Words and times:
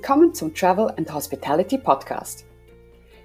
Willkommen 0.00 0.32
zum 0.32 0.54
Travel 0.54 0.94
and 0.96 1.12
Hospitality 1.12 1.76
Podcast. 1.76 2.46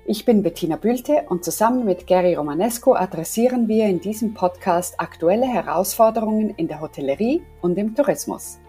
Ich 0.05 0.25
bin 0.25 0.43
Bettina 0.43 0.75
Bülte 0.75 1.23
und 1.29 1.45
zusammen 1.45 1.85
mit 1.85 2.05
Gary 2.05 2.35
Romanesco 2.35 2.95
adressieren 2.95 3.69
wir 3.69 3.85
in 3.85 4.01
diesem 4.01 4.33
Podcast 4.33 4.99
aktuelle 4.99 5.45
Herausforderungen 5.45 6.49
in 6.57 6.67
der 6.67 6.81
Hotellerie 6.81 7.41
und 7.61 7.77
im 7.77 7.95
Tourismus. 7.95 8.59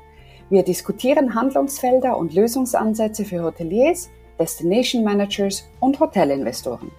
Wir 0.50 0.62
diskutieren 0.62 1.34
Handlungsfelder 1.34 2.16
und 2.16 2.32
Lösungsansätze 2.32 3.24
für 3.24 3.42
Hoteliers, 3.42 4.08
Destination 4.38 5.02
Managers 5.02 5.68
und 5.80 5.98
Hotelinvestoren. 5.98 6.92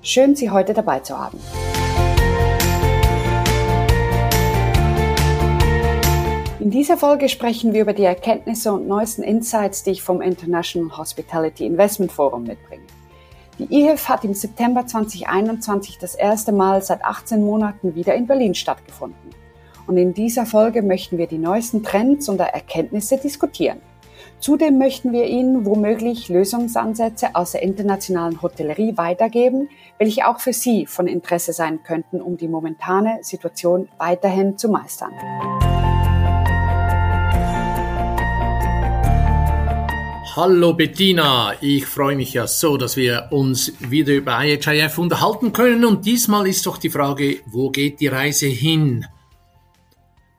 Schön, 0.00 0.34
Sie 0.34 0.48
heute 0.48 0.72
dabei 0.72 1.00
zu 1.00 1.18
haben. 1.18 1.38
In 6.64 6.70
dieser 6.70 6.96
Folge 6.96 7.28
sprechen 7.28 7.74
wir 7.74 7.82
über 7.82 7.92
die 7.92 8.04
Erkenntnisse 8.04 8.72
und 8.72 8.88
neuesten 8.88 9.22
Insights, 9.22 9.82
die 9.82 9.90
ich 9.90 10.02
vom 10.02 10.22
International 10.22 10.96
Hospitality 10.96 11.66
Investment 11.66 12.10
Forum 12.10 12.44
mitbringe. 12.44 12.84
Die 13.58 13.70
IHIF 13.70 14.08
hat 14.08 14.24
im 14.24 14.32
September 14.32 14.86
2021 14.86 15.98
das 15.98 16.14
erste 16.14 16.52
Mal 16.52 16.80
seit 16.80 17.04
18 17.04 17.44
Monaten 17.44 17.94
wieder 17.94 18.14
in 18.14 18.26
Berlin 18.26 18.54
stattgefunden. 18.54 19.28
Und 19.86 19.98
in 19.98 20.14
dieser 20.14 20.46
Folge 20.46 20.80
möchten 20.80 21.18
wir 21.18 21.26
die 21.26 21.36
neuesten 21.36 21.82
Trends 21.82 22.30
und 22.30 22.40
Erkenntnisse 22.40 23.18
diskutieren. 23.18 23.82
Zudem 24.38 24.78
möchten 24.78 25.12
wir 25.12 25.26
Ihnen 25.26 25.66
womöglich 25.66 26.30
Lösungsansätze 26.30 27.34
aus 27.34 27.52
der 27.52 27.62
internationalen 27.62 28.40
Hotellerie 28.40 28.96
weitergeben, 28.96 29.68
welche 29.98 30.26
auch 30.26 30.40
für 30.40 30.54
Sie 30.54 30.86
von 30.86 31.08
Interesse 31.08 31.52
sein 31.52 31.82
könnten, 31.82 32.22
um 32.22 32.38
die 32.38 32.48
momentane 32.48 33.18
Situation 33.20 33.86
weiterhin 33.98 34.56
zu 34.56 34.70
meistern. 34.70 35.12
Hallo 40.36 40.72
Bettina, 40.72 41.54
ich 41.60 41.86
freue 41.86 42.16
mich 42.16 42.32
ja 42.32 42.48
so, 42.48 42.76
dass 42.76 42.96
wir 42.96 43.28
uns 43.30 43.72
wieder 43.78 44.14
über 44.14 44.44
IHIF 44.44 44.98
unterhalten 44.98 45.52
können 45.52 45.84
und 45.84 46.06
diesmal 46.06 46.48
ist 46.48 46.66
doch 46.66 46.76
die 46.76 46.90
Frage, 46.90 47.38
wo 47.46 47.70
geht 47.70 48.00
die 48.00 48.08
Reise 48.08 48.48
hin? 48.48 49.06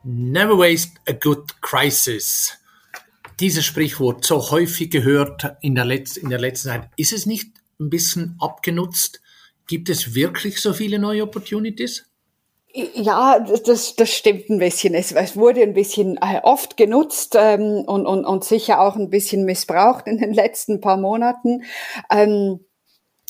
Never 0.03 0.57
waste 0.57 0.99
a 1.07 1.13
good 1.13 1.61
crisis. 1.61 2.57
Dieses 3.39 3.63
Sprichwort 3.63 4.25
so 4.25 4.51
häufig 4.51 4.91
gehört 4.91 5.55
in 5.61 5.75
der, 5.75 5.85
Letz 5.85 6.17
in 6.17 6.29
der 6.29 6.41
letzten 6.41 6.67
Zeit. 6.67 6.89
Ist 6.97 7.13
es 7.13 7.25
nicht 7.25 7.53
ein 7.79 7.89
bisschen 7.89 8.35
abgenutzt? 8.41 9.21
Gibt 9.65 9.89
es 9.89 10.13
wirklich 10.13 10.59
so 10.59 10.73
viele 10.73 10.99
neue 10.99 11.23
Opportunities? 11.23 12.05
Ja, 12.77 13.39
das, 13.39 13.95
das 13.95 14.11
stimmt 14.11 14.49
ein 14.49 14.59
bisschen. 14.59 14.93
Es, 14.95 15.13
es 15.13 15.37
wurde 15.37 15.61
ein 15.61 15.73
bisschen 15.73 16.17
äh, 16.17 16.41
oft 16.43 16.75
genutzt 16.75 17.33
ähm, 17.39 17.85
und, 17.87 18.05
und, 18.05 18.25
und 18.25 18.43
sicher 18.43 18.81
auch 18.81 18.97
ein 18.97 19.09
bisschen 19.09 19.45
missbraucht 19.45 20.07
in 20.07 20.17
den 20.17 20.33
letzten 20.33 20.81
paar 20.81 20.97
Monaten. 20.97 21.63
Ähm, 22.11 22.59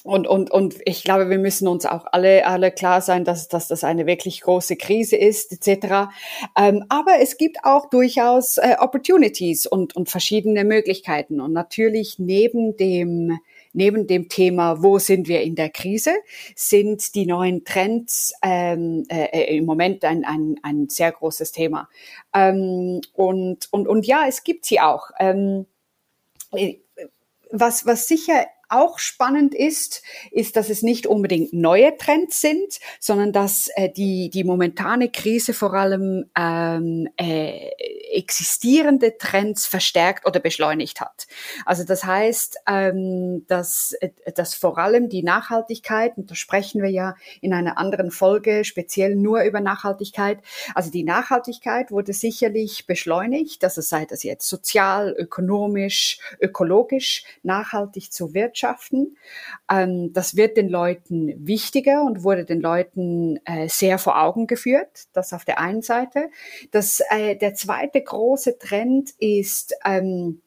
und, 0.03 0.25
und, 0.27 0.49
und 0.49 0.77
ich 0.85 1.03
glaube, 1.03 1.29
wir 1.29 1.37
müssen 1.37 1.67
uns 1.67 1.85
auch 1.85 2.05
alle, 2.11 2.47
alle 2.47 2.71
klar 2.71 3.01
sein, 3.01 3.23
dass, 3.23 3.47
dass 3.47 3.67
das 3.67 3.83
eine 3.83 4.07
wirklich 4.07 4.41
große 4.41 4.77
Krise 4.77 5.15
ist, 5.15 5.51
etc. 5.51 6.09
Ähm, 6.57 6.83
aber 6.89 7.19
es 7.21 7.37
gibt 7.37 7.57
auch 7.63 7.87
durchaus 7.89 8.57
äh, 8.57 8.77
Opportunities 8.79 9.67
und, 9.67 9.95
und 9.95 10.09
verschiedene 10.09 10.63
Möglichkeiten. 10.63 11.39
Und 11.39 11.53
natürlich 11.53 12.17
neben 12.17 12.77
dem 12.77 13.37
neben 13.75 14.07
dem 14.07 14.29
Thema, 14.29 14.81
wo 14.81 14.99
sind 14.99 15.27
wir 15.27 15.41
in 15.41 15.55
der 15.55 15.69
Krise, 15.69 16.13
sind 16.55 17.15
die 17.15 17.25
neuen 17.25 17.63
Trends 17.65 18.33
ähm, 18.41 19.03
äh, 19.09 19.25
äh, 19.25 19.57
im 19.57 19.65
Moment 19.65 20.03
ein, 20.03 20.25
ein, 20.25 20.55
ein 20.63 20.89
sehr 20.89 21.11
großes 21.11 21.51
Thema. 21.51 21.89
Ähm, 22.33 23.01
und, 23.13 23.71
und, 23.71 23.87
und 23.87 24.05
ja, 24.05 24.25
es 24.27 24.43
gibt 24.43 24.65
sie 24.65 24.79
auch. 24.79 25.11
Ähm, 25.19 25.65
äh, 26.51 26.75
was, 27.51 27.85
was 27.85 28.07
sicher 28.07 28.47
auch 28.69 28.99
spannend 28.99 29.53
ist, 29.53 30.01
ist, 30.31 30.55
dass 30.55 30.69
es 30.69 30.81
nicht 30.81 31.07
unbedingt 31.07 31.53
neue 31.53 31.95
Trends 31.97 32.41
sind, 32.41 32.79
sondern 32.99 33.31
dass 33.31 33.69
äh, 33.75 33.89
die, 33.89 34.29
die 34.29 34.43
momentane 34.43 35.09
Krise 35.09 35.53
vor 35.53 35.73
allem 35.73 36.25
ähm, 36.37 37.07
äh, 37.17 37.69
existierende 38.11 39.17
Trends 39.17 39.65
verstärkt 39.65 40.25
oder 40.25 40.39
beschleunigt 40.39 41.01
hat. 41.01 41.27
Also 41.65 41.83
das 41.83 42.03
heißt, 42.03 42.57
ähm, 42.67 43.45
dass, 43.47 43.95
dass 44.35 44.55
vor 44.55 44.77
allem 44.77 45.09
die 45.09 45.23
Nachhaltigkeit, 45.23 46.17
und 46.17 46.31
da 46.31 46.35
sprechen 46.35 46.81
wir 46.81 46.89
ja 46.89 47.15
in 47.41 47.53
einer 47.53 47.77
anderen 47.77 48.11
Folge 48.11 48.63
speziell 48.63 49.15
nur 49.15 49.43
über 49.43 49.59
Nachhaltigkeit, 49.59 50.39
also 50.73 50.91
die 50.91 51.03
Nachhaltigkeit 51.03 51.91
wurde 51.91 52.13
sicherlich 52.13 52.87
beschleunigt, 52.87 53.63
also 53.63 53.81
sei 53.81 54.05
das 54.05 54.23
jetzt 54.23 54.47
sozial, 54.47 55.13
ökonomisch, 55.17 56.19
ökologisch 56.39 57.23
nachhaltig 57.43 58.11
zu 58.11 58.33
wirtschaften. 58.33 59.17
Ähm, 59.69 60.13
das 60.13 60.35
wird 60.35 60.57
den 60.57 60.69
Leuten 60.69 61.33
wichtiger 61.45 62.03
und 62.03 62.23
wurde 62.23 62.45
den 62.45 62.61
Leuten 62.61 63.39
äh, 63.45 63.67
sehr 63.67 63.97
vor 63.97 64.21
Augen 64.21 64.47
geführt, 64.47 65.05
das 65.13 65.33
auf 65.33 65.45
der 65.45 65.59
einen 65.59 65.81
Seite. 65.81 66.29
Das, 66.71 67.01
äh, 67.09 67.35
der 67.35 67.55
zweite 67.55 67.94
große 68.01 68.57
Trend 68.59 69.11
ist 69.19 69.73
ähm, 69.85 70.41
äh, 70.41 70.44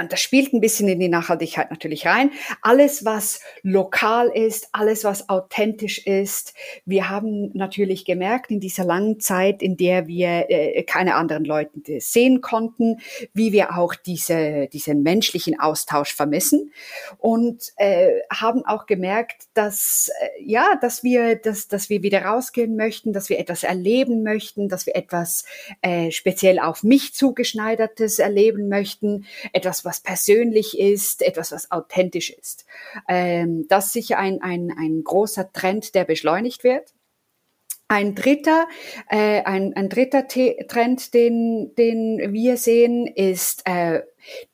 und 0.00 0.12
das 0.12 0.20
spielt 0.20 0.52
ein 0.52 0.60
bisschen 0.60 0.88
in 0.88 1.00
die 1.00 1.08
Nachhaltigkeit 1.08 1.70
natürlich 1.70 2.06
rein. 2.06 2.30
Alles, 2.62 3.04
was 3.04 3.40
lokal 3.62 4.28
ist, 4.28 4.68
alles, 4.72 5.04
was 5.04 5.28
authentisch 5.28 6.06
ist. 6.06 6.54
Wir 6.84 7.08
haben 7.08 7.50
natürlich 7.54 8.04
gemerkt 8.04 8.50
in 8.50 8.60
dieser 8.60 8.84
langen 8.84 9.20
Zeit, 9.20 9.62
in 9.62 9.76
der 9.76 10.06
wir 10.06 10.50
äh, 10.50 10.82
keine 10.82 11.14
anderen 11.14 11.44
Leute 11.44 12.00
sehen 12.00 12.40
konnten, 12.40 13.00
wie 13.32 13.52
wir 13.52 13.76
auch 13.76 13.94
diese, 13.94 14.68
diesen 14.68 15.02
menschlichen 15.02 15.58
Austausch 15.58 16.14
vermissen 16.14 16.72
und 17.18 17.72
äh, 17.76 18.10
haben 18.32 18.64
auch 18.64 18.86
gemerkt, 18.86 19.44
dass 19.54 20.10
äh, 20.20 20.42
ja, 20.42 20.76
dass 20.80 21.02
wir, 21.02 21.36
dass, 21.36 21.68
dass 21.68 21.90
wir 21.90 22.02
wieder 22.02 22.22
rausgehen 22.22 22.76
möchten, 22.76 23.12
dass 23.12 23.28
wir 23.28 23.38
etwas 23.38 23.62
erleben 23.62 24.22
möchten, 24.22 24.68
dass 24.68 24.86
wir 24.86 24.96
etwas 24.96 25.44
äh, 25.82 26.10
speziell 26.10 26.58
auf 26.58 26.82
mich 26.82 27.14
zugeschneidertes 27.14 28.18
erleben 28.18 28.68
möchten, 28.68 29.26
etwas 29.52 29.69
etwas, 29.70 29.84
was 29.84 30.00
persönlich 30.00 30.78
ist, 30.78 31.22
etwas, 31.22 31.52
was 31.52 31.70
authentisch 31.70 32.30
ist. 32.30 32.66
Ähm, 33.08 33.66
das 33.68 33.86
ist 33.86 33.92
sicher 33.92 34.18
ein, 34.18 34.42
ein, 34.42 34.74
ein 34.76 35.04
großer 35.04 35.52
Trend, 35.52 35.94
der 35.94 36.04
beschleunigt 36.04 36.64
wird. 36.64 36.92
Ein 37.86 38.14
dritter, 38.16 38.66
äh, 39.08 39.42
ein, 39.44 39.74
ein 39.74 39.88
dritter 39.88 40.26
Trend, 40.26 41.14
den, 41.14 41.72
den 41.76 42.32
wir 42.32 42.56
sehen, 42.56 43.06
ist 43.06 43.62
äh, 43.66 44.02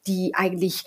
die 0.06 0.32
eigentlich 0.34 0.84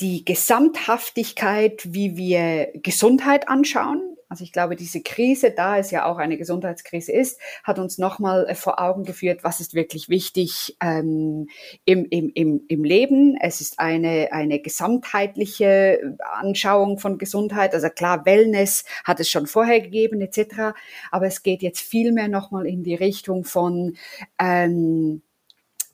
die 0.00 0.24
Gesamthaftigkeit, 0.24 1.82
wie 1.94 2.16
wir 2.18 2.70
Gesundheit 2.74 3.48
anschauen. 3.48 4.15
Also 4.28 4.42
ich 4.42 4.52
glaube, 4.52 4.74
diese 4.74 5.02
Krise, 5.02 5.52
da 5.52 5.78
es 5.78 5.90
ja 5.92 6.04
auch 6.04 6.18
eine 6.18 6.36
Gesundheitskrise 6.36 7.12
ist, 7.12 7.40
hat 7.62 7.78
uns 7.78 7.96
nochmal 7.96 8.46
äh, 8.48 8.54
vor 8.54 8.80
Augen 8.80 9.04
geführt, 9.04 9.44
was 9.44 9.60
ist 9.60 9.74
wirklich 9.74 10.08
wichtig 10.08 10.76
ähm, 10.82 11.48
im, 11.84 12.06
im, 12.06 12.32
im, 12.34 12.64
im 12.66 12.84
Leben. 12.84 13.36
Es 13.40 13.60
ist 13.60 13.78
eine, 13.78 14.32
eine 14.32 14.58
gesamtheitliche 14.58 16.16
Anschauung 16.18 16.98
von 16.98 17.18
Gesundheit. 17.18 17.72
Also 17.72 17.88
klar, 17.88 18.26
Wellness 18.26 18.84
hat 19.04 19.20
es 19.20 19.30
schon 19.30 19.46
vorher 19.46 19.80
gegeben 19.80 20.20
etc. 20.20 20.74
Aber 21.12 21.26
es 21.26 21.44
geht 21.44 21.62
jetzt 21.62 21.80
viel 21.80 22.10
mehr 22.12 22.28
nochmal 22.28 22.66
in 22.66 22.82
die 22.82 22.96
Richtung 22.96 23.44
von 23.44 23.96
ähm, 24.40 25.22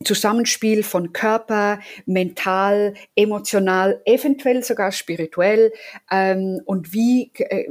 Zusammenspiel 0.05 0.83
von 0.83 1.13
Körper, 1.13 1.81
mental, 2.07 2.95
emotional, 3.15 4.01
eventuell 4.05 4.63
sogar 4.63 4.93
spirituell 4.93 5.73
ähm, 6.11 6.61
und 6.65 6.93
wie 6.93 7.31
äh, 7.35 7.69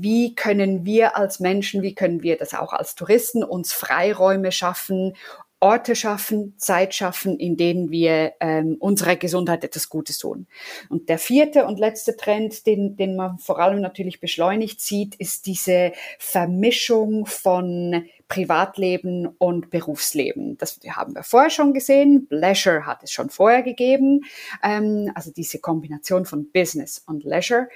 wie 0.00 0.34
können 0.34 0.84
wir 0.84 1.16
als 1.16 1.40
Menschen, 1.40 1.82
wie 1.82 1.94
können 1.94 2.22
wir 2.22 2.36
das 2.36 2.54
auch 2.54 2.72
als 2.72 2.94
Touristen 2.94 3.44
uns 3.44 3.72
Freiräume 3.72 4.52
schaffen, 4.52 5.14
Orte 5.62 5.94
schaffen, 5.94 6.54
Zeit 6.58 6.94
schaffen, 6.94 7.38
in 7.38 7.56
denen 7.56 7.90
wir 7.90 8.32
ähm, 8.40 8.76
unserer 8.80 9.16
Gesundheit 9.16 9.62
etwas 9.62 9.88
Gutes 9.88 10.18
tun. 10.18 10.46
Und 10.88 11.08
der 11.08 11.18
vierte 11.18 11.66
und 11.66 11.78
letzte 11.78 12.16
Trend, 12.16 12.66
den, 12.66 12.96
den 12.96 13.14
man 13.14 13.38
vor 13.38 13.60
allem 13.60 13.80
natürlich 13.80 14.20
beschleunigt 14.20 14.80
sieht, 14.80 15.14
ist 15.14 15.46
diese 15.46 15.92
Vermischung 16.18 17.26
von 17.26 18.04
Privatleben 18.32 19.26
und 19.26 19.68
Berufsleben. 19.68 20.56
Das 20.56 20.80
haben 20.88 21.14
wir 21.14 21.22
vorher 21.22 21.50
schon 21.50 21.74
gesehen. 21.74 22.26
Leisure 22.30 22.86
hat 22.86 23.02
es 23.02 23.12
schon 23.12 23.28
vorher 23.28 23.62
gegeben. 23.62 24.22
Ähm, 24.62 25.12
also 25.14 25.30
diese 25.30 25.60
Kombination 25.60 26.24
von 26.24 26.50
Business 26.50 27.02
und 27.06 27.24
Leisure. 27.24 27.68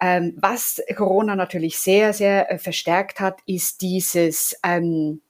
Ähm, 0.00 0.34
was 0.36 0.80
Corona 0.96 1.34
natürlich 1.34 1.78
sehr, 1.78 2.12
sehr 2.12 2.50
äh, 2.50 2.58
verstärkt 2.58 3.18
hat, 3.18 3.40
ist 3.44 3.82
dieses 3.82 4.56
ähm, 4.64 5.20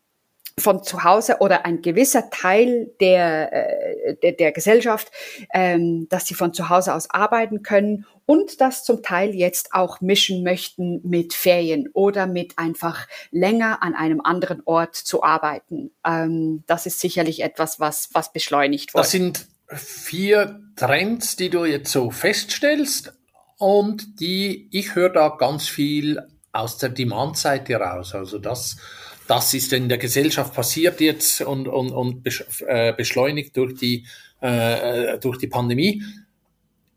von 0.58 0.84
zu 0.84 1.02
Hause 1.02 1.38
oder 1.40 1.66
ein 1.66 1.82
gewisser 1.82 2.30
Teil 2.30 2.92
der, 3.00 3.52
äh, 3.52 4.16
der, 4.22 4.32
der 4.32 4.52
Gesellschaft, 4.52 5.10
ähm, 5.52 6.08
dass 6.08 6.26
sie 6.26 6.34
von 6.34 6.54
zu 6.54 6.68
Hause 6.68 6.94
aus 6.94 7.10
arbeiten 7.10 7.62
können 7.62 8.06
und 8.26 8.60
das 8.60 8.84
zum 8.84 9.02
Teil 9.02 9.34
jetzt 9.34 9.74
auch 9.74 10.00
mischen 10.00 10.44
möchten 10.44 11.00
mit 11.02 11.34
Ferien 11.34 11.88
oder 11.92 12.26
mit 12.26 12.56
einfach 12.56 13.06
länger 13.30 13.82
an 13.82 13.94
einem 13.94 14.20
anderen 14.20 14.62
Ort 14.64 14.94
zu 14.94 15.24
arbeiten. 15.24 15.90
Ähm, 16.06 16.62
das 16.66 16.86
ist 16.86 17.00
sicherlich 17.00 17.42
etwas, 17.42 17.80
was, 17.80 18.10
was 18.12 18.32
beschleunigt 18.32 18.94
wird. 18.94 19.04
Das 19.04 19.10
sind 19.10 19.46
vier 19.68 20.60
Trends, 20.76 21.34
die 21.36 21.50
du 21.50 21.64
jetzt 21.64 21.90
so 21.90 22.10
feststellst 22.10 23.12
und 23.58 24.20
die, 24.20 24.68
ich 24.70 24.94
höre 24.94 25.10
da 25.10 25.30
ganz 25.30 25.66
viel 25.68 26.22
aus 26.52 26.78
der 26.78 26.90
Demand-Seite 26.90 27.74
raus. 27.74 28.14
Also 28.14 28.38
das, 28.38 28.76
das 29.26 29.54
ist 29.54 29.72
in 29.72 29.88
der 29.88 29.98
Gesellschaft 29.98 30.54
passiert 30.54 31.00
jetzt 31.00 31.40
und, 31.40 31.68
und, 31.68 31.90
und 31.90 32.26
äh, 32.66 32.92
beschleunigt 32.92 33.56
durch 33.56 33.74
die, 33.74 34.06
äh, 34.40 35.18
durch 35.18 35.38
die 35.38 35.46
Pandemie. 35.46 36.02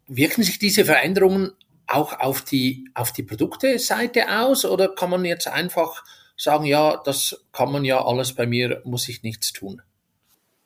Wirken 0.08 0.44
sich 0.44 0.60
diese 0.60 0.86
Veränderungen 0.86 1.52
auch 1.88 2.20
auf 2.20 2.42
die, 2.42 2.90
auf 2.94 3.14
die 3.14 3.24
Produkteseite 3.24 4.40
aus 4.40 4.66
oder 4.66 4.94
kann 4.94 5.10
man 5.10 5.24
jetzt 5.26 5.48
einfach 5.48 6.04
sagen, 6.36 6.66
ja, 6.66 7.02
das 7.04 7.46
kann 7.52 7.72
man 7.72 7.86
ja 7.86 8.06
alles 8.06 8.34
bei 8.34 8.46
mir, 8.46 8.82
muss 8.84 9.08
ich 9.10 9.24
nichts 9.24 9.54
tun? 9.54 9.82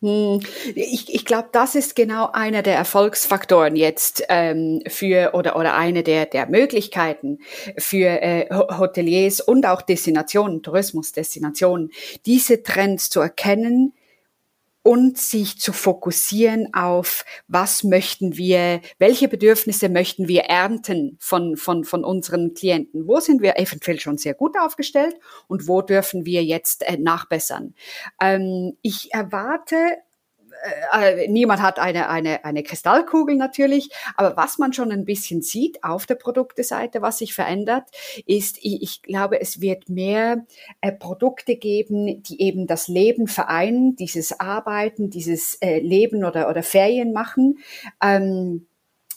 Hm, 0.02 0.40
ich, 0.74 1.14
ich 1.14 1.26
glaube, 1.26 1.50
das 1.52 1.76
ist 1.76 1.96
genau 1.96 2.32
einer 2.34 2.64
der 2.64 2.76
Erfolgsfaktoren 2.76 3.76
jetzt 3.76 4.24
ähm, 4.30 4.82
für 4.88 5.32
oder 5.36 5.56
oder 5.56 5.76
eine 5.76 6.02
der 6.02 6.26
der 6.26 6.48
Möglichkeiten 6.48 7.38
für 7.78 8.08
äh, 8.08 8.50
Hoteliers 8.52 9.42
und 9.42 9.68
auch 9.68 9.84
Destinationen, 9.84 10.64
Tourismusdestinationen, 10.64 11.92
diese 12.26 12.64
Trends 12.64 13.12
zu 13.12 13.20
erkennen, 13.20 13.94
und 14.84 15.18
sich 15.18 15.60
zu 15.60 15.74
fokussieren 15.74 16.74
auf, 16.74 17.24
was 17.48 17.84
möchten 17.84 18.38
wir, 18.38 18.82
welche 18.98 19.28
Bedürfnisse 19.28 19.90
möchten 19.90 20.28
wir 20.28 20.44
ernten 20.44 21.18
von, 21.20 21.56
von, 21.56 21.84
von 21.84 22.04
unseren 22.04 22.54
Klienten? 22.54 23.08
Wo 23.08 23.20
sind 23.20 23.42
wir 23.42 23.60
eventuell 23.60 24.00
schon 24.00 24.18
sehr 24.18 24.34
gut 24.34 24.58
aufgestellt 24.60 25.16
und 25.48 25.68
wo 25.68 25.82
dürfen 25.82 26.26
wir 26.26 26.44
jetzt 26.44 26.84
äh, 26.88 26.98
nachbessern? 26.98 27.76
Ähm, 28.20 28.78
ich 28.82 29.14
erwarte 29.14 29.98
äh, 30.64 31.24
äh, 31.24 31.28
niemand 31.28 31.62
hat 31.62 31.80
eine, 31.80 32.10
eine, 32.10 32.46
eine 32.46 32.64
Kristallkugel 32.64 33.36
natürlich, 33.36 33.90
aber 34.16 34.38
was 34.38 34.58
man 34.58 34.74
schon 34.74 34.92
ein 34.92 35.06
bisschen 35.06 35.42
sieht 35.42 35.84
auf 35.84 36.06
der 36.06 36.16
Produkteseite, 36.16 37.02
was 37.02 37.18
sich 37.18 37.34
verändert, 37.34 37.90
ist, 38.26 38.58
ich, 38.62 38.82
ich 38.82 39.02
glaube, 39.02 39.42
es 39.42 39.62
wird 39.62 39.90
mehr 39.90 40.46
äh, 40.82 40.92
Produkte 40.92 41.56
geben, 41.56 42.24
die 42.24 42.42
eben 42.42 42.68
das 42.68 42.88
Leben 42.88 43.28
vereinen, 43.28 43.96
dieses 43.96 44.40
Arbeiten, 44.40 45.10
dieses 45.10 45.56
äh, 45.62 45.80
Leben 45.80 46.24
oder, 46.24 46.50
oder 46.50 46.64
Ferien 46.64 47.14
machen. 47.14 47.60
Ähm, 48.04 48.68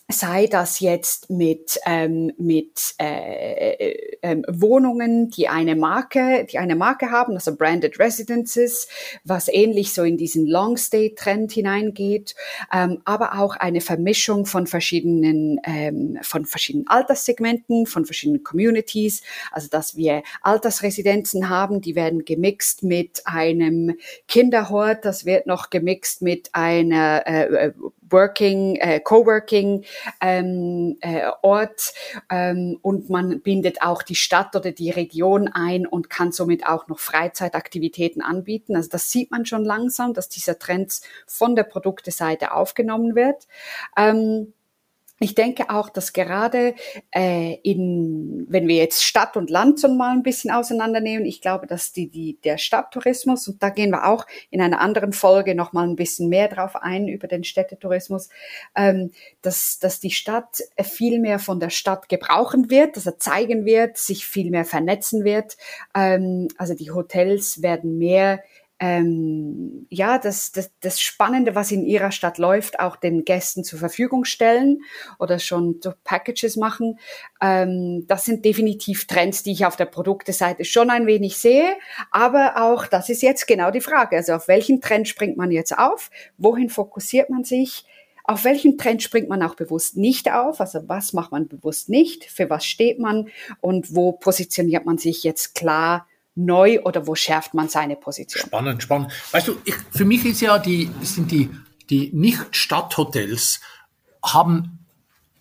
sei 0.08 0.46
das 0.46 0.80
jetzt 0.80 1.30
mit, 1.30 1.80
ähm, 1.86 2.30
mit 2.36 2.94
äh, 3.00 3.72
äh, 3.72 4.18
äh, 4.20 4.42
Wohnungen, 4.48 5.30
die 5.30 5.48
eine 5.48 5.76
Marke, 5.76 6.46
die 6.50 6.58
eine 6.58 6.76
Marke 6.76 7.10
haben, 7.10 7.34
also 7.34 7.56
branded 7.56 7.98
residences, 7.98 8.86
was 9.24 9.48
ähnlich 9.48 9.94
so 9.94 10.02
in 10.02 10.18
diesen 10.18 10.46
Long 10.46 10.76
Stay 10.76 11.14
Trend 11.14 11.52
hineingeht, 11.52 12.34
ähm, 12.70 13.00
aber 13.06 13.38
auch 13.38 13.56
eine 13.56 13.80
Vermischung 13.80 14.44
von 14.44 14.66
verschiedenen, 14.66 15.58
ähm, 15.64 16.18
von 16.20 16.44
verschiedenen 16.44 16.86
Alterssegmenten, 16.86 17.86
von 17.86 18.04
verschiedenen 18.04 18.44
Communities, 18.44 19.22
also 19.52 19.68
dass 19.68 19.96
wir 19.96 20.22
Altersresidenzen 20.42 21.48
haben, 21.48 21.80
die 21.80 21.94
werden 21.94 22.26
gemixt 22.26 22.82
mit 22.82 23.22
einem 23.24 23.96
Kinderhort, 24.28 25.06
das 25.06 25.24
wird 25.24 25.46
noch 25.46 25.70
gemixt 25.70 26.20
mit 26.20 26.50
einer 26.52 27.26
äh, 27.26 27.72
Working, 28.10 28.76
äh, 28.76 29.00
Coworking 29.00 29.84
ähm, 30.20 30.96
äh, 31.00 31.30
Ort 31.42 31.92
ähm, 32.30 32.78
und 32.82 33.10
man 33.10 33.40
bindet 33.42 33.82
auch 33.82 34.02
die 34.02 34.14
Stadt 34.14 34.56
oder 34.56 34.72
die 34.72 34.90
Region 34.90 35.48
ein 35.48 35.86
und 35.86 36.08
kann 36.08 36.32
somit 36.32 36.66
auch 36.66 36.88
noch 36.88 36.98
Freizeitaktivitäten 36.98 38.22
anbieten. 38.22 38.76
Also 38.76 38.88
das 38.88 39.10
sieht 39.10 39.30
man 39.30 39.46
schon 39.46 39.64
langsam, 39.64 40.14
dass 40.14 40.28
dieser 40.28 40.58
Trend 40.58 41.00
von 41.26 41.54
der 41.56 41.64
Produkteseite 41.64 42.52
aufgenommen 42.52 43.14
wird. 43.14 43.46
Ähm, 43.96 44.53
ich 45.24 45.34
denke 45.34 45.70
auch, 45.70 45.88
dass 45.88 46.12
gerade 46.12 46.74
äh, 47.10 47.54
in, 47.62 48.44
wenn 48.50 48.68
wir 48.68 48.76
jetzt 48.76 49.02
Stadt 49.02 49.38
und 49.38 49.48
Land 49.48 49.80
so 49.80 49.88
mal 49.88 50.12
ein 50.12 50.22
bisschen 50.22 50.50
auseinandernehmen, 50.50 51.24
ich 51.24 51.40
glaube, 51.40 51.66
dass 51.66 51.92
die, 51.92 52.08
die, 52.08 52.38
der 52.44 52.58
Stadttourismus, 52.58 53.48
und 53.48 53.62
da 53.62 53.70
gehen 53.70 53.90
wir 53.90 54.06
auch 54.06 54.26
in 54.50 54.60
einer 54.60 54.82
anderen 54.82 55.14
Folge 55.14 55.54
noch 55.54 55.72
mal 55.72 55.88
ein 55.88 55.96
bisschen 55.96 56.28
mehr 56.28 56.48
drauf 56.48 56.76
ein, 56.76 57.08
über 57.08 57.26
den 57.26 57.42
Städtetourismus, 57.42 58.28
ähm, 58.76 59.12
dass, 59.40 59.78
dass 59.78 59.98
die 59.98 60.10
Stadt 60.10 60.58
viel 60.82 61.18
mehr 61.20 61.38
von 61.38 61.58
der 61.58 61.70
Stadt 61.70 62.10
gebrauchen 62.10 62.68
wird, 62.68 62.96
dass 62.96 63.06
er 63.06 63.18
zeigen 63.18 63.64
wird, 63.64 63.96
sich 63.96 64.26
viel 64.26 64.50
mehr 64.50 64.66
vernetzen 64.66 65.24
wird. 65.24 65.56
Ähm, 65.94 66.48
also 66.58 66.74
die 66.74 66.90
Hotels 66.90 67.62
werden 67.62 67.96
mehr 67.96 68.42
ähm, 68.80 69.86
ja, 69.88 70.18
das, 70.18 70.50
das, 70.50 70.72
das 70.80 71.00
Spannende, 71.00 71.54
was 71.54 71.70
in 71.70 71.86
ihrer 71.86 72.10
Stadt 72.10 72.38
läuft, 72.38 72.80
auch 72.80 72.96
den 72.96 73.24
Gästen 73.24 73.62
zur 73.62 73.78
Verfügung 73.78 74.24
stellen 74.24 74.82
oder 75.18 75.38
schon 75.38 75.80
so 75.82 75.92
Packages 76.02 76.56
machen. 76.56 76.98
Ähm, 77.40 78.04
das 78.08 78.24
sind 78.24 78.44
definitiv 78.44 79.06
Trends, 79.06 79.44
die 79.44 79.52
ich 79.52 79.64
auf 79.64 79.76
der 79.76 79.86
Produkteseite 79.86 80.64
schon 80.64 80.90
ein 80.90 81.06
wenig 81.06 81.38
sehe. 81.38 81.76
Aber 82.10 82.54
auch, 82.56 82.86
das 82.86 83.08
ist 83.08 83.22
jetzt 83.22 83.46
genau 83.46 83.70
die 83.70 83.80
Frage. 83.80 84.16
Also 84.16 84.34
auf 84.34 84.48
welchen 84.48 84.80
Trend 84.80 85.08
springt 85.08 85.36
man 85.36 85.52
jetzt 85.52 85.78
auf? 85.78 86.10
Wohin 86.36 86.68
fokussiert 86.68 87.30
man 87.30 87.44
sich? 87.44 87.84
Auf 88.24 88.44
welchen 88.44 88.78
Trend 88.78 89.02
springt 89.02 89.28
man 89.28 89.42
auch 89.42 89.54
bewusst 89.54 89.96
nicht 89.96 90.32
auf? 90.32 90.60
Also 90.60 90.80
was 90.88 91.12
macht 91.12 91.30
man 91.30 91.46
bewusst 91.46 91.90
nicht? 91.90 92.24
Für 92.24 92.50
was 92.50 92.64
steht 92.64 92.98
man? 92.98 93.28
Und 93.60 93.94
wo 93.94 94.12
positioniert 94.12 94.84
man 94.84 94.98
sich 94.98 95.22
jetzt 95.22 95.54
klar 95.54 96.08
neu 96.34 96.80
oder 96.82 97.06
wo 97.06 97.14
schärft 97.14 97.54
man 97.54 97.68
seine 97.68 97.96
Position? 97.96 98.46
Spannend, 98.46 98.82
spannend. 98.82 99.12
Weißt 99.32 99.48
du, 99.48 99.56
ich, 99.64 99.74
für 99.90 100.04
mich 100.04 100.24
ist 100.24 100.40
ja 100.40 100.58
die, 100.58 100.90
sind 101.02 101.30
die, 101.30 101.50
die 101.90 102.10
Nicht-Stadthotels 102.12 103.60
haben 104.22 104.83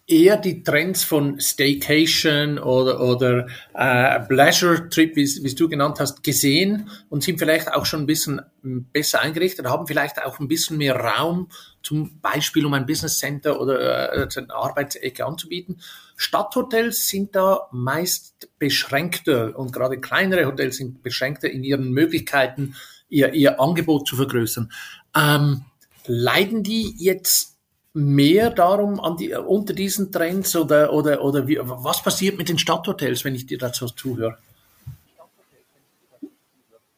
eher 0.05 0.35
die 0.35 0.63
Trends 0.63 1.03
von 1.03 1.39
Staycation 1.39 2.59
oder, 2.59 2.99
oder 2.99 3.47
äh, 3.73 4.19
Pleasure 4.21 4.89
Trip, 4.89 5.15
wie, 5.15 5.55
du 5.55 5.69
genannt 5.69 5.99
hast, 5.99 6.23
gesehen 6.23 6.89
und 7.09 7.23
sind 7.23 7.39
vielleicht 7.39 7.71
auch 7.71 7.85
schon 7.85 8.01
ein 8.01 8.05
bisschen 8.05 8.41
besser 8.61 9.21
eingerichtet, 9.21 9.65
haben 9.65 9.87
vielleicht 9.87 10.21
auch 10.21 10.39
ein 10.39 10.49
bisschen 10.49 10.77
mehr 10.77 10.95
Raum, 10.95 11.47
zum 11.81 12.19
Beispiel 12.19 12.65
um 12.65 12.73
ein 12.73 12.85
Business 12.85 13.19
Center 13.19 13.61
oder 13.61 14.13
äh, 14.13 14.27
eine 14.35 14.53
Arbeitsecke 14.53 15.25
anzubieten. 15.25 15.81
Stadthotels 16.17 17.07
sind 17.07 17.35
da 17.35 17.67
meist 17.71 18.49
beschränkter 18.59 19.57
und 19.57 19.71
gerade 19.71 19.99
kleinere 19.99 20.45
Hotels 20.45 20.77
sind 20.77 21.01
beschränkter 21.01 21.49
in 21.49 21.63
ihren 21.63 21.91
Möglichkeiten, 21.91 22.75
ihr, 23.07 23.33
ihr 23.33 23.59
Angebot 23.61 24.07
zu 24.07 24.17
vergrößern. 24.17 24.69
Ähm, 25.15 25.63
leiden 26.05 26.63
die 26.63 26.93
jetzt 26.97 27.52
mehr 27.93 28.49
darum 28.49 28.99
an 28.99 29.17
die, 29.17 29.33
unter 29.33 29.73
diesen 29.73 30.11
Trends 30.11 30.55
oder, 30.55 30.91
oder, 30.93 31.23
oder 31.23 31.47
wie, 31.47 31.59
was 31.61 32.01
passiert 32.01 32.37
mit 32.37 32.49
den 32.49 32.57
Stadthotels, 32.57 33.23
wenn 33.23 33.35
ich 33.35 33.45
dir 33.45 33.57
dazu 33.57 33.85
zuhöre? 33.87 34.37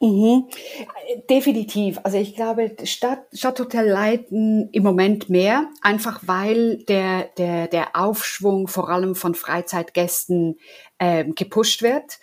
Mhm. 0.01 0.49
Definitiv. 1.29 1.99
Also 2.03 2.17
ich 2.17 2.35
glaube, 2.35 2.75
Stadt, 2.83 3.25
Stadthotel 3.33 3.87
leiden 3.87 4.69
im 4.71 4.83
Moment 4.83 5.29
mehr, 5.29 5.69
einfach 5.81 6.21
weil 6.25 6.83
der, 6.85 7.29
der, 7.37 7.67
der 7.67 7.95
Aufschwung 7.95 8.67
vor 8.67 8.89
allem 8.89 9.15
von 9.15 9.35
Freizeitgästen 9.35 10.57
ähm, 10.99 11.35
gepusht 11.35 11.81
wird 11.81 12.19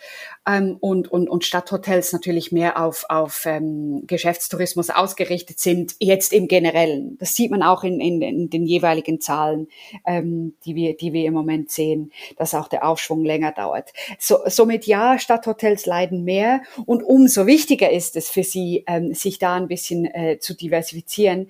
ähm, 0.46 0.78
und, 0.80 1.08
und, 1.08 1.28
und 1.28 1.44
Stadthotels 1.44 2.12
natürlich 2.12 2.52
mehr 2.52 2.82
auf, 2.82 3.04
auf 3.08 3.44
ähm, 3.44 4.04
Geschäftstourismus 4.06 4.88
ausgerichtet 4.88 5.60
sind, 5.60 5.94
jetzt 5.98 6.32
im 6.32 6.48
Generellen. 6.48 7.18
Das 7.18 7.36
sieht 7.36 7.50
man 7.50 7.62
auch 7.62 7.84
in, 7.84 8.00
in, 8.00 8.22
in 8.22 8.50
den 8.50 8.64
jeweiligen 8.64 9.20
Zahlen, 9.20 9.68
ähm, 10.06 10.54
die, 10.64 10.74
wir, 10.74 10.96
die 10.96 11.12
wir 11.12 11.26
im 11.26 11.34
Moment 11.34 11.70
sehen, 11.70 12.12
dass 12.36 12.54
auch 12.54 12.68
der 12.68 12.88
Aufschwung 12.88 13.24
länger 13.24 13.52
dauert. 13.52 13.92
So, 14.18 14.38
somit 14.46 14.86
ja, 14.86 15.18
Stadthotels 15.18 15.84
leiden 15.84 16.24
mehr 16.24 16.62
und 16.86 17.02
umso 17.02 17.46
wichtiger 17.46 17.90
ist 17.90 18.16
es 18.16 18.30
für 18.30 18.42
sie, 18.42 18.84
ähm, 18.86 19.12
sich 19.12 19.38
da 19.38 19.54
ein 19.54 19.68
bisschen 19.68 20.06
äh, 20.06 20.38
zu 20.38 20.54
diversifizieren. 20.54 21.48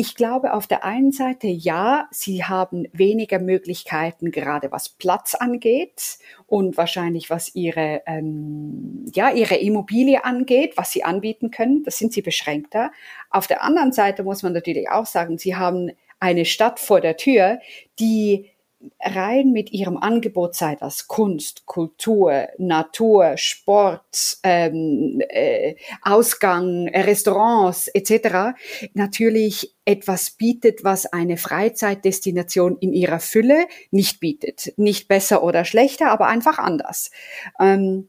Ich 0.00 0.14
glaube 0.14 0.52
auf 0.52 0.68
der 0.68 0.84
einen 0.84 1.10
Seite 1.10 1.48
ja, 1.48 2.06
sie 2.12 2.44
haben 2.44 2.86
weniger 2.92 3.40
Möglichkeiten, 3.40 4.30
gerade 4.30 4.70
was 4.70 4.90
Platz 4.90 5.34
angeht 5.34 6.18
und 6.46 6.76
wahrscheinlich 6.76 7.30
was 7.30 7.56
ihre 7.56 8.02
ähm, 8.06 9.04
ja 9.12 9.32
ihre 9.32 9.56
Immobilie 9.56 10.24
angeht, 10.24 10.74
was 10.76 10.92
sie 10.92 11.02
anbieten 11.02 11.50
können. 11.50 11.82
Das 11.82 11.98
sind 11.98 12.12
sie 12.12 12.22
beschränkter. 12.22 12.92
Auf 13.28 13.48
der 13.48 13.64
anderen 13.64 13.90
Seite 13.90 14.22
muss 14.22 14.44
man 14.44 14.52
natürlich 14.52 14.88
auch 14.88 15.04
sagen, 15.04 15.36
sie 15.36 15.56
haben 15.56 15.90
eine 16.20 16.44
Stadt 16.44 16.78
vor 16.78 17.00
der 17.00 17.16
Tür, 17.16 17.58
die 17.98 18.52
rein 19.00 19.50
mit 19.52 19.72
ihrem 19.72 19.96
Angebot, 19.96 20.54
sei 20.54 20.76
das 20.76 21.08
Kunst, 21.08 21.66
Kultur, 21.66 22.48
Natur, 22.58 23.36
Sport, 23.36 24.38
ähm, 24.42 25.20
äh, 25.28 25.74
Ausgang, 26.02 26.88
Restaurants 26.88 27.88
etc., 27.88 28.58
natürlich 28.94 29.74
etwas 29.84 30.30
bietet, 30.30 30.84
was 30.84 31.06
eine 31.06 31.36
Freizeitdestination 31.36 32.76
in 32.78 32.92
ihrer 32.92 33.20
Fülle 33.20 33.66
nicht 33.90 34.20
bietet. 34.20 34.72
Nicht 34.76 35.08
besser 35.08 35.42
oder 35.42 35.64
schlechter, 35.64 36.10
aber 36.10 36.26
einfach 36.26 36.58
anders. 36.58 37.10
Ähm, 37.58 38.08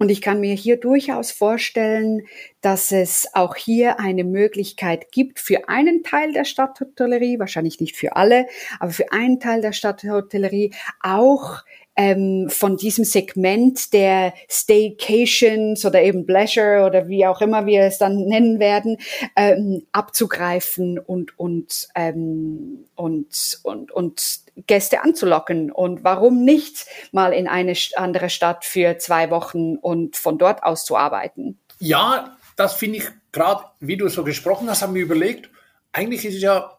Und 0.00 0.08
ich 0.08 0.22
kann 0.22 0.40
mir 0.40 0.54
hier 0.54 0.78
durchaus 0.78 1.30
vorstellen, 1.30 2.22
dass 2.62 2.90
es 2.90 3.28
auch 3.34 3.54
hier 3.54 4.00
eine 4.00 4.24
Möglichkeit 4.24 5.12
gibt 5.12 5.38
für 5.38 5.68
einen 5.68 6.02
Teil 6.02 6.32
der 6.32 6.46
Stadthotellerie, 6.46 7.38
wahrscheinlich 7.38 7.80
nicht 7.80 7.96
für 7.96 8.16
alle, 8.16 8.46
aber 8.78 8.92
für 8.92 9.12
einen 9.12 9.40
Teil 9.40 9.60
der 9.60 9.72
Stadthotellerie 9.72 10.72
auch 11.00 11.64
ähm, 11.96 12.48
von 12.48 12.76
diesem 12.76 13.04
Segment 13.04 13.92
der 13.92 14.32
Staycations 14.48 15.84
oder 15.84 16.02
eben 16.02 16.26
Pleasure 16.26 16.84
oder 16.86 17.08
wie 17.08 17.26
auch 17.26 17.40
immer 17.40 17.66
wir 17.66 17.82
es 17.82 17.98
dann 17.98 18.24
nennen 18.24 18.58
werden, 18.58 18.96
ähm, 19.36 19.86
abzugreifen 19.92 20.98
und, 20.98 21.38
und, 21.38 21.88
ähm, 21.94 22.86
und, 22.94 23.60
und, 23.62 23.92
und 23.92 24.40
Gäste 24.66 25.02
anzulocken. 25.02 25.70
Und 25.70 26.04
warum 26.04 26.44
nicht 26.44 26.86
mal 27.12 27.32
in 27.32 27.48
eine 27.48 27.74
andere 27.96 28.30
Stadt 28.30 28.64
für 28.64 28.98
zwei 28.98 29.30
Wochen 29.30 29.76
und 29.76 30.16
von 30.16 30.38
dort 30.38 30.62
aus 30.62 30.84
zu 30.84 30.96
arbeiten? 30.96 31.58
Ja, 31.78 32.36
das 32.56 32.74
finde 32.74 32.98
ich 32.98 33.04
gerade, 33.32 33.64
wie 33.80 33.96
du 33.96 34.08
so 34.08 34.24
gesprochen 34.24 34.68
hast, 34.68 34.82
haben 34.82 34.94
wir 34.94 35.02
überlegt, 35.02 35.50
eigentlich 35.92 36.24
ist 36.24 36.40
ja 36.40 36.78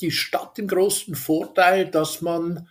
die 0.00 0.10
Stadt 0.10 0.58
im 0.58 0.68
großen 0.68 1.14
Vorteil, 1.14 1.86
dass 1.86 2.20
man 2.20 2.68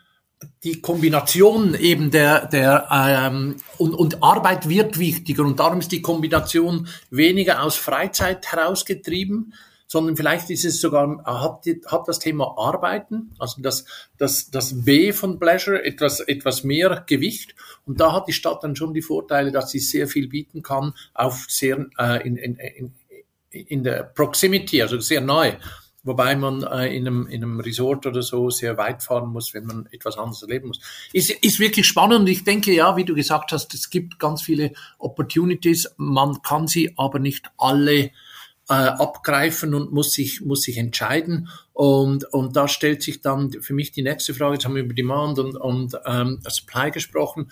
die 0.63 0.81
Kombination 0.81 1.75
eben 1.75 2.11
der, 2.11 2.47
der 2.47 2.87
ähm, 2.91 3.55
und, 3.77 3.93
und 3.93 4.23
Arbeit 4.23 4.69
wird 4.69 4.99
wichtiger. 4.99 5.43
Und 5.43 5.59
darum 5.59 5.79
ist 5.79 5.91
die 5.91 6.01
Kombination 6.01 6.87
weniger 7.09 7.63
aus 7.63 7.75
Freizeit 7.75 8.51
herausgetrieben, 8.51 9.53
sondern 9.87 10.15
vielleicht 10.15 10.49
ist 10.49 10.65
es 10.65 10.81
sogar, 10.81 11.23
hat, 11.25 11.65
hat 11.85 12.07
das 12.07 12.19
Thema 12.19 12.55
Arbeiten, 12.57 13.35
also 13.37 13.61
das, 13.61 13.85
das, 14.17 14.49
das 14.49 14.85
B 14.85 15.13
von 15.13 15.37
Pleasure 15.37 15.83
etwas, 15.85 16.19
etwas 16.19 16.63
mehr 16.63 17.03
Gewicht. 17.07 17.53
Und 17.85 17.99
da 17.99 18.13
hat 18.13 18.27
die 18.27 18.33
Stadt 18.33 18.63
dann 18.63 18.75
schon 18.75 18.93
die 18.93 19.03
Vorteile, 19.03 19.51
dass 19.51 19.69
sie 19.69 19.79
sehr 19.79 20.07
viel 20.07 20.27
bieten 20.27 20.63
kann 20.63 20.93
auf 21.13 21.45
sehr, 21.47 21.85
äh, 21.99 22.27
in, 22.27 22.37
in, 22.37 22.55
in, 22.55 22.93
in 23.51 23.83
der 23.83 24.03
Proximity, 24.03 24.81
also 24.81 24.99
sehr 24.99 25.21
neu 25.21 25.53
wobei 26.03 26.35
man 26.35 26.63
äh, 26.63 26.95
in, 26.95 27.07
einem, 27.07 27.27
in 27.27 27.43
einem 27.43 27.59
Resort 27.59 28.05
oder 28.05 28.21
so 28.21 28.49
sehr 28.49 28.77
weit 28.77 29.03
fahren 29.03 29.29
muss, 29.29 29.53
wenn 29.53 29.65
man 29.65 29.87
etwas 29.91 30.17
anderes 30.17 30.41
erleben 30.41 30.67
muss. 30.67 30.79
Ist, 31.13 31.31
ist 31.31 31.59
wirklich 31.59 31.87
spannend. 31.87 32.27
Ich 32.29 32.43
denke, 32.43 32.73
ja, 32.73 32.95
wie 32.97 33.05
du 33.05 33.15
gesagt 33.15 33.51
hast, 33.51 33.73
es 33.73 33.89
gibt 33.89 34.19
ganz 34.19 34.41
viele 34.41 34.73
Opportunities. 34.99 35.93
Man 35.97 36.41
kann 36.41 36.67
sie 36.67 36.93
aber 36.97 37.19
nicht 37.19 37.49
alle 37.57 38.11
äh, 38.69 38.73
abgreifen 38.73 39.73
und 39.73 39.91
muss 39.91 40.11
sich, 40.11 40.41
muss 40.41 40.63
sich 40.63 40.77
entscheiden. 40.77 41.49
Und, 41.73 42.25
und 42.33 42.55
da 42.55 42.67
stellt 42.67 43.01
sich 43.01 43.21
dann 43.21 43.51
für 43.61 43.73
mich 43.73 43.91
die 43.91 44.03
nächste 44.03 44.33
Frage, 44.33 44.55
jetzt 44.55 44.65
haben 44.65 44.75
wir 44.75 44.83
über 44.83 44.93
Demand 44.93 45.39
und, 45.39 45.55
und 45.55 45.97
ähm, 46.05 46.39
Supply 46.47 46.91
gesprochen. 46.91 47.51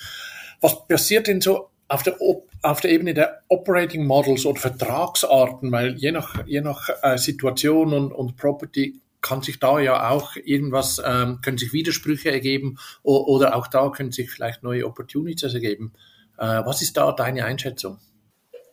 Was 0.61 0.87
passiert 0.87 1.27
denn 1.27 1.41
so 1.41 1.70
auf 1.91 2.03
der, 2.03 2.17
auf 2.61 2.79
der 2.79 2.91
Ebene 2.91 3.13
der 3.13 3.41
Operating 3.49 4.05
Models 4.05 4.45
oder 4.45 4.59
Vertragsarten, 4.59 5.71
weil 5.71 5.95
je 5.95 6.11
nach, 6.11 6.47
je 6.47 6.61
nach 6.61 6.89
äh, 7.03 7.17
Situation 7.17 7.93
und, 7.93 8.13
und 8.13 8.37
Property 8.37 9.01
kann 9.19 9.41
sich 9.41 9.59
da 9.59 9.77
ja 9.79 10.09
auch 10.09 10.35
irgendwas, 10.37 11.01
ähm, 11.05 11.39
können 11.41 11.57
sich 11.57 11.73
Widersprüche 11.73 12.31
ergeben 12.31 12.77
oder 13.03 13.55
auch 13.55 13.67
da 13.67 13.89
können 13.89 14.11
sich 14.11 14.31
vielleicht 14.31 14.63
neue 14.63 14.85
Opportunities 14.87 15.53
ergeben. 15.53 15.91
Äh, 16.37 16.65
was 16.65 16.81
ist 16.81 16.95
da 16.95 17.11
deine 17.11 17.43
Einschätzung? 17.43 17.99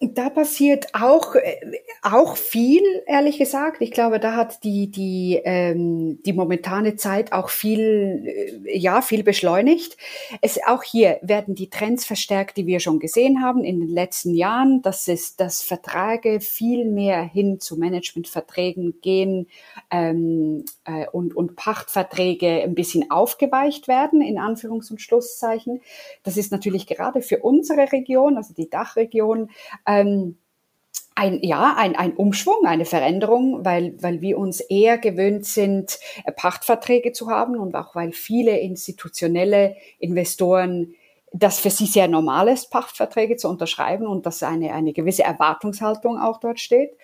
Da 0.00 0.30
passiert 0.30 0.86
auch, 0.92 1.34
äh, 1.34 1.56
auch 2.02 2.36
viel, 2.36 2.82
ehrlich 3.06 3.36
gesagt. 3.36 3.82
Ich 3.82 3.90
glaube, 3.90 4.20
da 4.20 4.36
hat 4.36 4.62
die, 4.62 4.90
die, 4.90 5.40
ähm, 5.44 6.22
die 6.22 6.32
momentane 6.32 6.94
Zeit 6.94 7.32
auch 7.32 7.48
viel, 7.48 8.62
äh, 8.64 8.78
ja, 8.78 9.02
viel 9.02 9.24
beschleunigt. 9.24 9.96
Es, 10.40 10.60
auch 10.66 10.84
hier 10.84 11.18
werden 11.22 11.56
die 11.56 11.68
Trends 11.68 12.04
verstärkt, 12.04 12.58
die 12.58 12.66
wir 12.66 12.78
schon 12.78 13.00
gesehen 13.00 13.42
haben 13.42 13.64
in 13.64 13.80
den 13.80 13.88
letzten 13.88 14.34
Jahren, 14.34 14.82
dass 14.82 15.08
es, 15.08 15.34
dass 15.34 15.62
Verträge 15.62 16.40
viel 16.40 16.84
mehr 16.84 17.22
hin 17.24 17.58
zu 17.58 17.76
Managementverträgen 17.76 19.00
gehen 19.00 19.48
ähm, 19.90 20.64
äh, 20.84 21.06
und, 21.08 21.34
und 21.34 21.56
Pachtverträge 21.56 22.62
ein 22.62 22.76
bisschen 22.76 23.10
aufgeweicht 23.10 23.88
werden, 23.88 24.20
in 24.20 24.38
Anführungs- 24.38 24.92
und 24.92 25.00
Schlusszeichen. 25.00 25.80
Das 26.22 26.36
ist 26.36 26.52
natürlich 26.52 26.86
gerade 26.86 27.20
für 27.20 27.38
unsere 27.38 27.90
Region, 27.90 28.36
also 28.36 28.54
die 28.54 28.70
Dachregion, 28.70 29.50
ähm, 29.88 30.38
ein, 31.14 31.42
ja, 31.42 31.74
ein, 31.76 31.96
ein 31.96 32.14
Umschwung, 32.14 32.64
eine 32.64 32.84
Veränderung, 32.84 33.64
weil, 33.64 34.00
weil 34.00 34.20
wir 34.20 34.38
uns 34.38 34.60
eher 34.60 34.98
gewöhnt 34.98 35.46
sind, 35.46 35.98
äh, 36.24 36.30
Pachtverträge 36.30 37.12
zu 37.12 37.28
haben 37.28 37.56
und 37.56 37.74
auch 37.74 37.96
weil 37.96 38.12
viele 38.12 38.58
institutionelle 38.58 39.76
Investoren 39.98 40.94
das 41.32 41.60
für 41.60 41.70
sie 41.70 41.86
sehr 41.86 42.08
normal 42.08 42.48
ist, 42.48 42.70
Pachtverträge 42.70 43.36
zu 43.36 43.48
unterschreiben 43.48 44.06
und 44.06 44.24
dass 44.24 44.42
eine, 44.42 44.72
eine 44.72 44.94
gewisse 44.94 45.24
Erwartungshaltung 45.24 46.18
auch 46.18 46.40
dort 46.40 46.58
steht. 46.58 46.96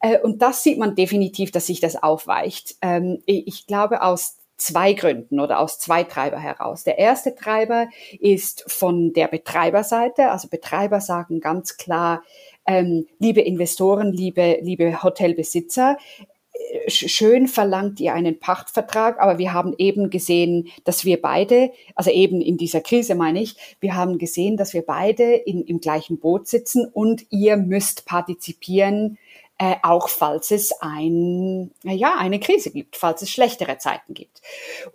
Äh, 0.00 0.20
und 0.20 0.42
das 0.42 0.62
sieht 0.62 0.78
man 0.78 0.94
definitiv, 0.94 1.50
dass 1.50 1.66
sich 1.66 1.80
das 1.80 2.00
aufweicht. 2.00 2.76
Ähm, 2.82 3.22
ich 3.26 3.66
glaube 3.66 4.02
aus 4.02 4.38
zwei 4.56 4.92
Gründen 4.92 5.40
oder 5.40 5.58
aus 5.58 5.78
zwei 5.78 6.04
Treiber 6.04 6.38
heraus. 6.38 6.84
Der 6.84 6.98
erste 6.98 7.34
Treiber 7.34 7.88
ist 8.20 8.64
von 8.70 9.12
der 9.12 9.28
Betreiberseite. 9.28 10.30
Also 10.30 10.48
Betreiber 10.48 11.00
sagen 11.00 11.40
ganz 11.40 11.76
klar, 11.76 12.22
ähm, 12.66 13.06
liebe 13.18 13.40
Investoren, 13.40 14.12
liebe, 14.12 14.58
liebe 14.62 15.02
Hotelbesitzer, 15.02 15.98
äh, 16.54 16.90
schön 16.90 17.48
verlangt 17.48 18.00
ihr 18.00 18.14
einen 18.14 18.38
Pachtvertrag, 18.38 19.20
aber 19.20 19.38
wir 19.38 19.52
haben 19.52 19.74
eben 19.76 20.08
gesehen, 20.08 20.68
dass 20.84 21.04
wir 21.04 21.20
beide, 21.20 21.72
also 21.94 22.10
eben 22.10 22.40
in 22.40 22.56
dieser 22.56 22.80
Krise 22.80 23.14
meine 23.14 23.42
ich, 23.42 23.56
wir 23.80 23.94
haben 23.94 24.18
gesehen, 24.18 24.56
dass 24.56 24.72
wir 24.72 24.82
beide 24.82 25.34
in, 25.34 25.62
im 25.64 25.80
gleichen 25.80 26.18
Boot 26.18 26.46
sitzen 26.46 26.86
und 26.86 27.26
ihr 27.30 27.56
müsst 27.56 28.06
partizipieren 28.06 29.18
äh, 29.58 29.76
auch 29.82 30.08
falls 30.08 30.50
es 30.50 30.72
ein, 30.80 31.70
ja, 31.84 32.16
eine 32.18 32.40
Krise 32.40 32.70
gibt, 32.70 32.96
falls 32.96 33.22
es 33.22 33.30
schlechtere 33.30 33.78
Zeiten 33.78 34.14
gibt. 34.14 34.42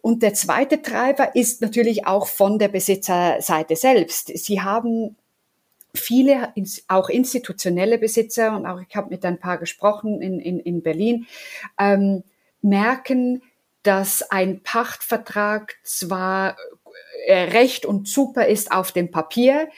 Und 0.01 0.21
der 0.21 0.33
zweite 0.33 0.81
Treiber 0.81 1.35
ist 1.35 1.61
natürlich 1.61 2.05
auch 2.05 2.27
von 2.27 2.59
der 2.59 2.67
Besitzerseite 2.67 3.75
selbst. 3.75 4.37
Sie 4.37 4.61
haben 4.61 5.15
viele, 5.93 6.53
auch 6.87 7.09
institutionelle 7.09 7.97
Besitzer, 7.97 8.55
und 8.55 8.65
auch 8.65 8.81
ich 8.87 8.95
habe 8.95 9.09
mit 9.09 9.23
ein 9.25 9.39
paar 9.39 9.57
gesprochen 9.57 10.21
in, 10.21 10.39
in, 10.39 10.59
in 10.59 10.81
Berlin, 10.81 11.25
ähm, 11.77 12.23
merken, 12.61 13.41
dass 13.83 14.29
ein 14.29 14.61
Pachtvertrag 14.61 15.75
zwar 15.83 16.57
recht 17.27 17.85
und 17.85 18.07
super 18.07 18.47
ist 18.47 18.71
auf 18.71 18.91
dem 18.91 19.11
Papier, 19.11 19.69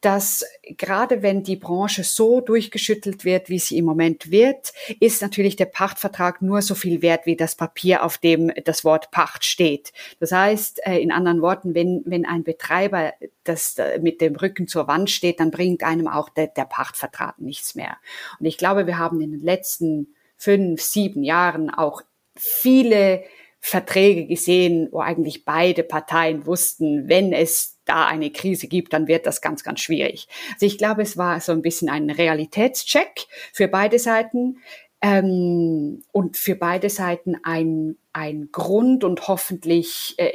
dass 0.00 0.44
gerade 0.76 1.22
wenn 1.22 1.42
die 1.42 1.56
Branche 1.56 2.04
so 2.04 2.40
durchgeschüttelt 2.40 3.24
wird, 3.24 3.48
wie 3.48 3.58
sie 3.58 3.78
im 3.78 3.84
Moment 3.84 4.30
wird, 4.30 4.72
ist 5.00 5.22
natürlich 5.22 5.56
der 5.56 5.66
Pachtvertrag 5.66 6.42
nur 6.42 6.62
so 6.62 6.74
viel 6.74 7.02
wert 7.02 7.26
wie 7.26 7.36
das 7.36 7.56
Papier, 7.56 8.04
auf 8.04 8.18
dem 8.18 8.52
das 8.64 8.84
Wort 8.84 9.10
Pacht 9.10 9.44
steht. 9.44 9.92
Das 10.20 10.32
heißt, 10.32 10.86
äh, 10.86 10.98
in 10.98 11.12
anderen 11.12 11.42
Worten, 11.42 11.74
wenn, 11.74 12.02
wenn 12.04 12.24
ein 12.24 12.44
Betreiber 12.44 13.12
das 13.44 13.78
äh, 13.78 13.98
mit 14.00 14.20
dem 14.20 14.36
Rücken 14.36 14.68
zur 14.68 14.86
Wand 14.86 15.10
steht, 15.10 15.40
dann 15.40 15.50
bringt 15.50 15.82
einem 15.82 16.08
auch 16.08 16.28
der, 16.28 16.48
der 16.48 16.64
Pachtvertrag 16.64 17.38
nichts 17.38 17.74
mehr. 17.74 17.96
Und 18.38 18.46
ich 18.46 18.58
glaube, 18.58 18.86
wir 18.86 18.98
haben 18.98 19.20
in 19.20 19.32
den 19.32 19.42
letzten 19.42 20.14
fünf, 20.36 20.80
sieben 20.80 21.24
Jahren 21.24 21.70
auch 21.70 22.02
viele 22.36 23.24
Verträge 23.64 24.26
gesehen, 24.26 24.88
wo 24.90 24.98
eigentlich 24.98 25.44
beide 25.44 25.84
Parteien 25.84 26.46
wussten, 26.46 27.08
wenn 27.08 27.32
es 27.32 27.78
da 27.84 28.06
eine 28.06 28.32
Krise 28.32 28.66
gibt, 28.66 28.92
dann 28.92 29.06
wird 29.06 29.24
das 29.24 29.40
ganz, 29.40 29.62
ganz 29.62 29.78
schwierig. 29.78 30.26
Also 30.54 30.66
ich 30.66 30.78
glaube, 30.78 31.02
es 31.02 31.16
war 31.16 31.40
so 31.40 31.52
ein 31.52 31.62
bisschen 31.62 31.88
ein 31.88 32.10
Realitätscheck 32.10 33.26
für 33.52 33.68
beide 33.68 34.00
Seiten 34.00 34.58
ähm, 35.00 36.02
und 36.10 36.36
für 36.36 36.56
beide 36.56 36.90
Seiten 36.90 37.36
ein, 37.44 37.96
ein 38.12 38.48
Grund 38.50 39.04
und 39.04 39.28
hoffentlich 39.28 40.16
äh, 40.18 40.32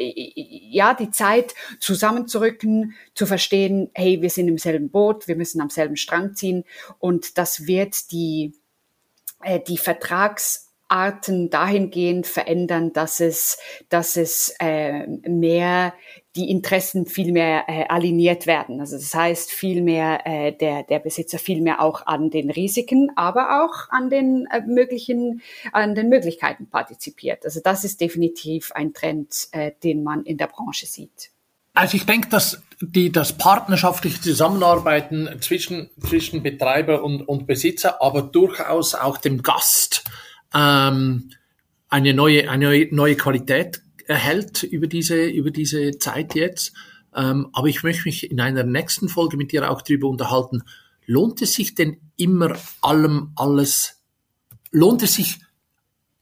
ja 0.71 0.93
die 0.93 1.11
Zeit 1.11 1.53
zusammenzurücken, 1.81 2.95
zu 3.13 3.25
verstehen, 3.25 3.91
hey, 3.93 4.21
wir 4.21 4.29
sind 4.29 4.47
im 4.47 4.57
selben 4.57 4.89
Boot, 4.89 5.27
wir 5.27 5.35
müssen 5.35 5.59
am 5.59 5.69
selben 5.69 5.97
Strang 5.97 6.33
ziehen 6.33 6.63
und 6.97 7.37
das 7.37 7.67
wird 7.67 8.09
die 8.11 8.53
äh, 9.43 9.59
die 9.59 9.77
Vertrags 9.77 10.66
Arten 10.87 11.49
dahingehend 11.49 12.27
verändern, 12.27 12.93
dass 12.93 13.19
es, 13.19 13.57
dass 13.89 14.17
es 14.17 14.55
äh, 14.59 15.07
mehr 15.27 15.93
die 16.35 16.49
Interessen 16.49 17.05
viel 17.05 17.31
mehr 17.31 17.65
äh, 17.67 17.85
aligniert 17.87 18.45
werden. 18.45 18.79
Also 18.79 18.95
das 18.95 19.13
heißt 19.13 19.51
viel 19.51 19.81
mehr 19.81 20.25
äh, 20.25 20.51
der 20.51 20.83
der 20.83 20.99
Besitzer 20.99 21.39
viel 21.39 21.61
mehr 21.61 21.81
auch 21.81 22.05
an 22.05 22.29
den 22.29 22.51
Risiken, 22.51 23.11
aber 23.15 23.63
auch 23.63 23.89
an 23.89 24.09
den 24.09 24.47
äh, 24.51 24.61
möglichen 24.61 25.41
an 25.71 25.95
den 25.95 26.09
Möglichkeiten 26.09 26.69
partizipiert. 26.69 27.43
Also 27.43 27.59
das 27.63 27.83
ist 27.83 27.99
definitiv 28.01 28.71
ein 28.73 28.93
Trend, 28.93 29.47
äh, 29.51 29.71
den 29.83 30.03
man 30.03 30.23
in 30.23 30.37
der 30.37 30.47
Branche 30.47 30.85
sieht. 30.85 31.31
Also 31.73 31.95
ich 31.95 32.07
denke, 32.07 32.29
dass 32.29 32.63
die, 32.81 33.11
das 33.11 33.33
partnerschaftliche 33.33 34.19
Zusammenarbeiten 34.19 35.29
zwischen, 35.41 35.91
zwischen 35.99 36.41
Betreiber 36.41 37.03
und, 37.03 37.21
und 37.21 37.45
Besitzer, 37.45 38.01
aber 38.01 38.23
durchaus 38.23 38.95
auch 38.95 39.17
dem 39.17 39.43
Gast 39.43 40.03
ähm, 40.57 41.29
eine 41.89 42.13
neue, 42.13 42.49
eine 42.49 42.87
neue 42.91 43.15
Qualität 43.15 43.81
erhält 44.07 44.63
über 44.63 44.87
diese, 44.87 45.25
über 45.25 45.51
diese 45.51 45.97
Zeit 45.99 46.35
jetzt. 46.35 46.73
Ähm, 47.15 47.47
aber 47.53 47.67
ich 47.67 47.83
möchte 47.83 48.03
mich 48.05 48.29
in 48.31 48.39
einer 48.39 48.63
nächsten 48.63 49.09
Folge 49.09 49.37
mit 49.37 49.51
dir 49.51 49.69
auch 49.69 49.81
darüber 49.81 50.07
unterhalten. 50.07 50.63
Lohnt 51.05 51.41
es 51.41 51.53
sich 51.53 51.75
denn 51.75 51.97
immer 52.17 52.55
allem 52.81 53.31
alles, 53.35 54.01
lohnt 54.71 55.03
es 55.03 55.15
sich 55.15 55.39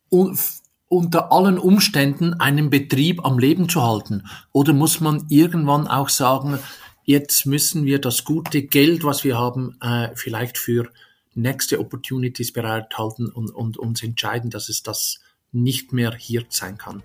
unter 0.09 1.31
allen 1.31 1.57
Umständen 1.57 2.35
einen 2.35 2.69
Betrieb 2.69 3.25
am 3.25 3.39
Leben 3.39 3.67
zu 3.67 3.83
halten? 3.83 4.23
Oder 4.51 4.73
muss 4.73 4.99
man 4.99 5.25
irgendwann 5.29 5.87
auch 5.87 6.09
sagen, 6.09 6.59
jetzt 7.03 7.45
müssen 7.45 7.85
wir 7.85 7.99
das 7.99 8.23
gute 8.23 8.63
Geld, 8.63 9.03
was 9.03 9.23
wir 9.23 9.37
haben, 9.37 9.77
äh, 9.81 10.09
vielleicht 10.15 10.57
für 10.57 10.89
nächste 11.35 11.79
Opportunities 11.79 12.51
bereithalten 12.53 13.29
und, 13.29 13.51
und 13.51 13.77
uns 13.77 14.01
entscheiden, 14.01 14.49
dass 14.49 14.69
es 14.69 14.83
das 14.83 15.19
nicht 15.51 15.93
mehr 15.93 16.13
hier 16.13 16.45
sein 16.49 16.77
kann. 16.77 17.03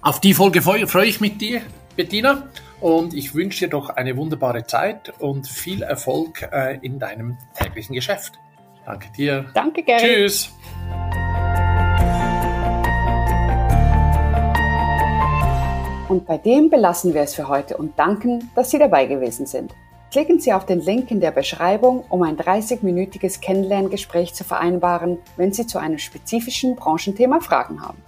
Auf 0.00 0.20
die 0.20 0.34
Folge 0.34 0.62
freue 0.62 0.80
ich 0.80 1.20
mich 1.20 1.20
mit 1.20 1.40
dir, 1.40 1.62
Bettina, 1.96 2.48
und 2.80 3.14
ich 3.14 3.34
wünsche 3.34 3.64
dir 3.64 3.70
doch 3.70 3.90
eine 3.90 4.16
wunderbare 4.16 4.64
Zeit 4.64 5.12
und 5.18 5.48
viel 5.48 5.82
Erfolg 5.82 6.42
äh, 6.52 6.78
in 6.82 6.98
deinem 6.98 7.36
täglichen 7.58 7.94
Geschäft. 7.94 8.34
Danke 8.86 9.10
dir. 9.16 9.50
Danke, 9.54 9.82
Gary. 9.82 10.00
Tschüss. 10.00 10.50
Und 16.08 16.24
bei 16.26 16.38
dem 16.38 16.70
belassen 16.70 17.12
wir 17.12 17.22
es 17.22 17.34
für 17.34 17.48
heute 17.48 17.76
und 17.76 17.98
danken, 17.98 18.50
dass 18.54 18.70
Sie 18.70 18.78
dabei 18.78 19.04
gewesen 19.04 19.44
sind. 19.44 19.74
Klicken 20.10 20.40
Sie 20.40 20.54
auf 20.54 20.64
den 20.64 20.80
Link 20.80 21.10
in 21.10 21.20
der 21.20 21.32
Beschreibung, 21.32 22.02
um 22.08 22.22
ein 22.22 22.38
30-minütiges 22.38 23.42
Kennenlerngespräch 23.42 24.32
zu 24.32 24.42
vereinbaren, 24.42 25.18
wenn 25.36 25.52
Sie 25.52 25.66
zu 25.66 25.76
einem 25.78 25.98
spezifischen 25.98 26.76
Branchenthema 26.76 27.40
Fragen 27.40 27.82
haben. 27.82 27.98